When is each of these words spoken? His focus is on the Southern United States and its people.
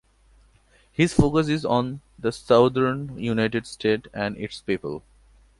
His 0.91 1.13
focus 1.13 1.47
is 1.47 1.63
on 1.63 2.01
the 2.17 2.31
Southern 2.31 3.19
United 3.19 3.67
States 3.67 4.07
and 4.15 4.35
its 4.35 4.59
people. 4.59 5.03